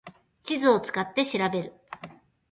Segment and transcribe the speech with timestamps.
[0.41, 1.73] 地図を使って調べる